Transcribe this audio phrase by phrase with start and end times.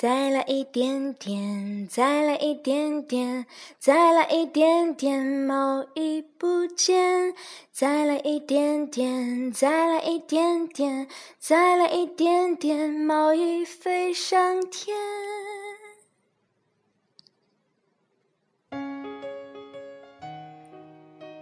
[0.00, 3.44] 再来一点点，再来一点点，
[3.80, 7.34] 再来一点点，毛衣不见。
[7.72, 11.08] 再来一点点，再来一点点，
[11.40, 14.96] 再来一点点，毛衣飞上天。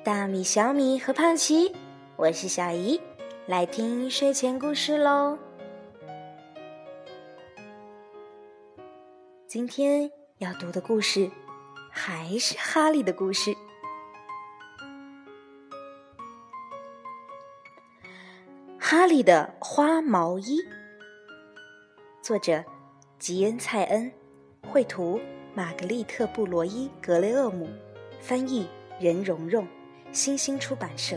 [0.02, 1.74] 大米、小米和胖奇，
[2.16, 2.98] 我是小姨，
[3.44, 5.36] 来听睡前故事喽。
[9.48, 11.30] 今天要读的故事
[11.88, 13.52] 还是哈利的故事，
[18.76, 20.58] 《哈利的花毛衣》，
[22.20, 22.64] 作者
[23.20, 24.10] 吉恩·蔡恩，
[24.68, 25.20] 绘图
[25.54, 27.68] 玛格丽特·布罗伊·格雷厄姆，
[28.20, 28.66] 翻译
[28.98, 29.64] 任蓉蓉。
[30.10, 31.16] 新星出版社。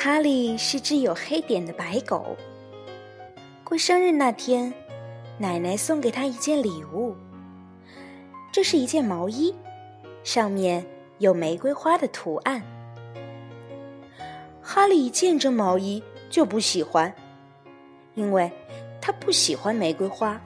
[0.00, 2.36] 哈利是只有黑点的白狗。
[3.64, 4.72] 过生日那天，
[5.38, 7.16] 奶奶送给他一件礼物。
[8.52, 9.52] 这是一件毛衣，
[10.22, 10.86] 上面
[11.18, 12.62] 有玫瑰花的图案。
[14.62, 17.12] 哈利一见这毛衣就不喜欢，
[18.14, 18.48] 因为
[19.00, 20.40] 他不喜欢玫瑰花。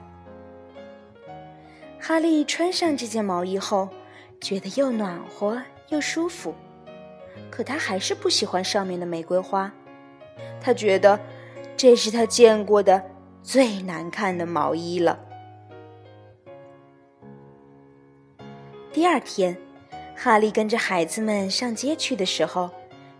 [1.99, 3.87] 哈利穿上这件毛衣后，
[4.41, 6.55] 觉得又暖和又舒服，
[7.49, 9.71] 可他还是不喜欢上面的玫瑰花。
[10.61, 11.19] 他觉得
[11.75, 13.03] 这是他见过的
[13.41, 15.19] 最难看的毛衣了。
[18.91, 19.57] 第二天，
[20.15, 22.69] 哈利跟着孩子们上街去的时候，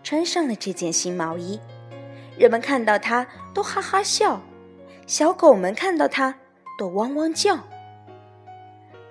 [0.03, 1.59] 穿上了这件新毛衣。
[2.37, 4.41] 人们看到他都哈哈笑，
[5.05, 6.35] 小狗们看到他
[6.77, 7.59] 都汪汪叫。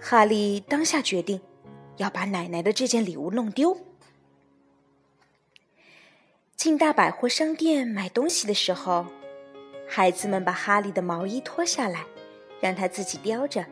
[0.00, 1.40] 哈利当下决定，
[1.96, 3.76] 要把奶奶的这件礼物弄丢。
[6.56, 9.06] 进大百货商店买东西的时候，
[9.88, 12.04] 孩子们把哈利的毛衣脱下来，
[12.60, 13.66] 让他自己叼着。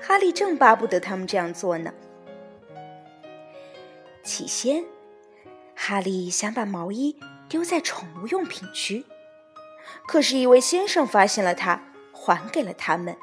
[0.00, 1.92] 哈利正巴不得他们这样做呢。
[4.22, 4.84] 起先，
[5.74, 7.16] 哈利想把毛衣
[7.48, 9.06] 丢在宠物用品区，
[10.06, 13.16] 可是，一位先生发现了它，还给了他们。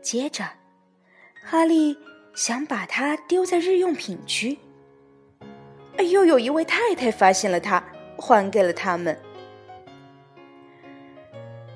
[0.00, 0.44] 接着，
[1.44, 1.98] 哈利
[2.34, 4.58] 想把它丢在日用品区，
[6.02, 7.82] 又有一位太太发现了它，
[8.16, 9.18] 还给了他们。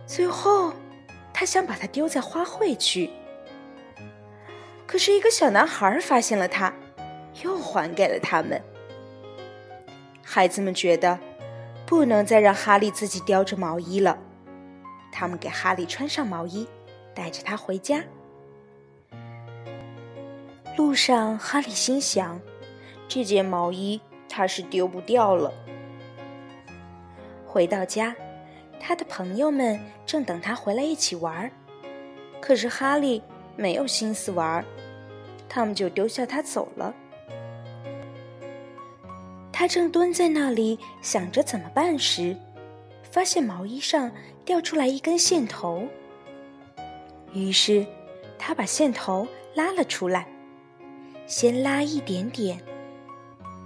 [0.06, 0.72] 最后，
[1.32, 3.08] 他想把它丢在花卉区，
[4.86, 6.72] 可是一个小男孩发现了它，
[7.42, 8.62] 又还给了他们。
[10.22, 11.18] 孩子们觉得
[11.86, 14.18] 不能再让哈利自己叼着毛衣了，
[15.10, 16.68] 他们给哈利穿上毛衣，
[17.14, 18.02] 带着他回家。
[20.76, 22.40] 路上，哈利心想
[23.08, 24.00] ：“这件毛衣
[24.34, 25.53] 他是丢不掉了。”
[27.47, 28.16] 回到家，
[28.81, 31.53] 他的朋友们正等他回来一起玩儿，
[32.41, 33.22] 可是哈利
[33.56, 34.65] 没有心思玩儿，
[35.50, 36.94] 他们就丢下他走了。
[39.53, 42.34] 他正蹲在那里想着怎么办时，
[43.10, 44.10] 发现毛衣上
[44.47, 45.87] 掉出来一根线头，
[47.34, 47.87] 于是
[48.38, 50.26] 他把线头拉了出来。
[51.26, 52.59] 先拉一点点，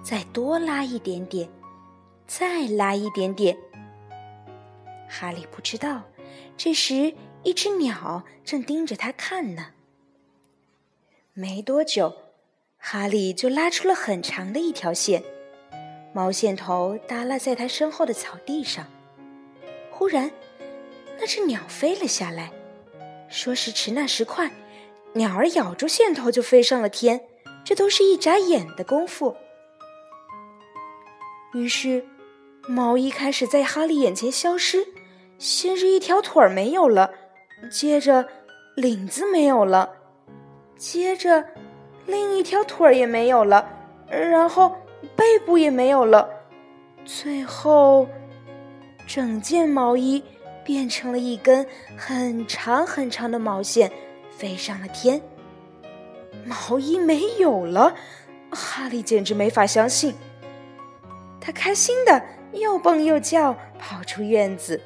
[0.08, 1.48] 再多拉一点点，
[2.28, 3.58] 再拉一点点。
[5.08, 6.00] 哈利不知道，
[6.56, 7.12] 这时
[7.42, 9.72] 一只鸟正盯着他看呢。
[11.32, 12.14] 没多久，
[12.78, 15.24] 哈利就拉出了很长的一条线，
[16.12, 18.86] 毛线头耷拉在他身后的草地上。
[19.90, 20.30] 忽然，
[21.18, 22.52] 那只鸟飞了下来，
[23.28, 24.52] 说时迟，那时快，
[25.14, 27.20] 鸟儿咬住线头就飞上了天。
[27.64, 29.36] 这都是一眨眼的功夫。
[31.56, 32.04] 于是，
[32.68, 34.86] 毛衣开始在哈利眼前消失。
[35.38, 37.10] 先是一条腿儿没有了，
[37.70, 38.26] 接着
[38.74, 39.90] 领子没有了，
[40.76, 41.44] 接着
[42.06, 43.66] 另一条腿儿也没有了，
[44.10, 44.76] 然后
[45.14, 46.28] 背部也没有了，
[47.06, 48.06] 最后，
[49.06, 50.22] 整件毛衣
[50.62, 51.66] 变成了一根
[51.96, 53.90] 很长很长的毛线，
[54.30, 55.20] 飞上了天。
[56.44, 57.94] 毛衣没有了，
[58.50, 60.14] 哈利简直没法相信。
[61.46, 62.20] 他开心的
[62.54, 64.82] 又蹦又叫，跑出院子。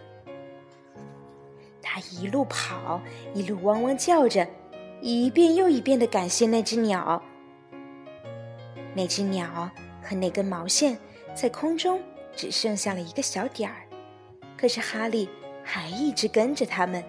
[1.80, 3.00] 他一路跑，
[3.32, 4.46] 一路汪汪叫着，
[5.00, 7.22] 一遍又一遍的感谢那只鸟。
[8.94, 9.70] 那只鸟
[10.02, 10.98] 和那根毛线
[11.34, 11.98] 在空中
[12.36, 13.86] 只剩下了一个小点儿，
[14.58, 15.30] 可是哈利
[15.64, 17.02] 还一直跟着他们。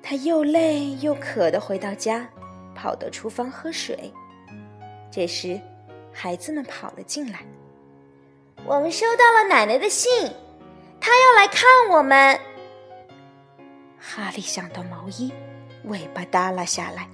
[0.00, 2.28] 他又累又渴的回到家，
[2.72, 4.12] 跑到厨房喝水。
[5.10, 5.60] 这时，
[6.20, 7.44] 孩子们跑了进来。
[8.66, 10.10] 我们收到了奶奶的信，
[11.00, 12.36] 她要来看我们。
[14.00, 15.32] 哈利想到毛衣，
[15.84, 17.08] 尾巴耷拉下来。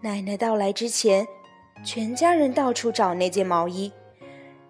[0.00, 1.24] 奶奶到来之前，
[1.84, 3.92] 全家人到处找那件毛衣，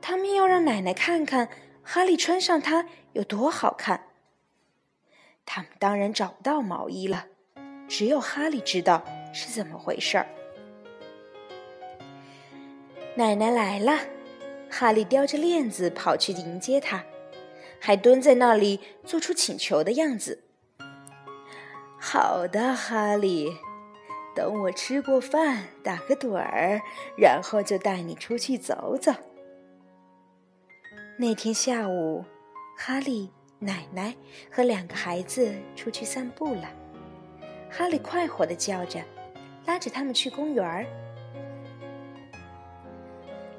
[0.03, 1.49] 他们要让奶奶看看
[1.83, 4.09] 哈利穿上它有多好看。
[5.47, 7.25] 他们当然找不到毛衣了，
[7.89, 9.03] 只有哈利知道
[9.33, 10.27] 是怎么回事儿。
[13.15, 13.99] 奶奶来了，
[14.71, 17.05] 哈利叼着链子跑去迎接她，
[17.79, 20.45] 还蹲在那里做出请求的样子。
[22.01, 23.55] 好的，哈利。
[24.35, 26.81] 等我吃过饭，打个盹儿，
[27.19, 29.13] 然后就带你出去走走。
[31.19, 32.25] 那天下午，
[32.79, 34.17] 哈利、奶奶
[34.51, 36.71] 和两个孩子出去散步了。
[37.71, 39.03] 哈利快活的叫着，
[39.67, 40.87] 拉着他们去公园儿。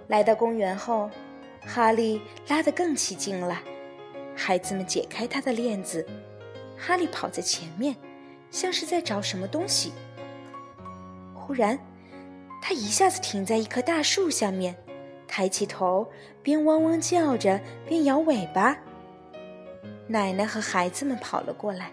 [0.08, 1.10] 来到公园后，
[1.66, 3.62] 哈利拉得更起劲了。
[4.36, 6.06] 孩子们解开他的链子，
[6.78, 7.96] 哈利跑在前面，
[8.52, 9.94] 像是在找什么东西。
[11.34, 11.78] 忽然，
[12.62, 14.76] 他一下子停在一棵大树下面，
[15.28, 16.08] 抬起头，
[16.42, 18.78] 边汪汪叫着，边摇尾巴。
[20.08, 21.92] 奶奶和孩子们跑了过来，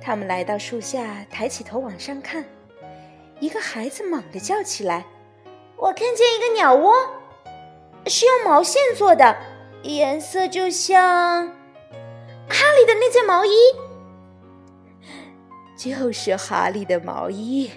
[0.00, 2.44] 他们来到树下，抬起头往上看。
[3.40, 5.04] 一个孩子猛地叫起来
[5.76, 6.94] ：“我看见一个鸟窝，
[8.06, 9.36] 是用毛线做的，
[9.82, 11.46] 颜色就像
[12.48, 13.52] 哈利的那件毛衣。”
[15.76, 17.70] 就是哈利的毛衣。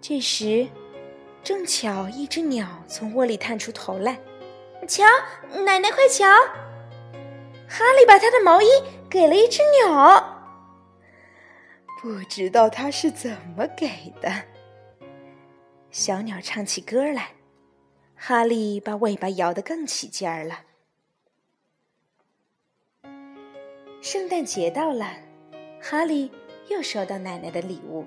[0.00, 0.66] 这时，
[1.42, 4.18] 正巧一只鸟从窝里探出头来。
[4.88, 5.04] 瞧，
[5.64, 6.26] 奶奶，快瞧！
[7.68, 8.66] 哈利把他的毛衣
[9.08, 10.42] 给了一只鸟。
[12.02, 13.88] 不知道他是怎么给
[14.20, 14.30] 的。
[15.94, 17.34] 小鸟唱起歌来，
[18.16, 20.64] 哈利把尾巴摇得更起劲儿了。
[24.02, 25.14] 圣诞节到了，
[25.80, 26.32] 哈利
[26.68, 28.04] 又收到奶奶的礼物。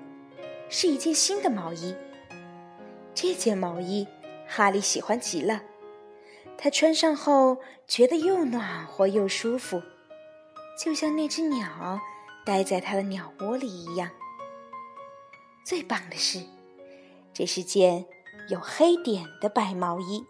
[0.68, 1.96] 是一件新的毛衣。
[3.14, 4.06] 这件毛衣，
[4.46, 5.62] 哈利喜欢极了。
[6.58, 7.56] 他穿上后，
[7.86, 9.82] 觉得又暖和又舒服，
[10.78, 11.98] 就像那只鸟
[12.44, 14.10] 待在他的鸟窝里一样。
[15.64, 16.44] 最棒的是，
[17.38, 18.04] 这是件
[18.48, 20.24] 有黑点的白毛衣。